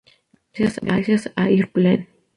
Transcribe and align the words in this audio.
Gracias 0.81 1.31
a 1.35 1.43
"Airplane! 1.45 2.07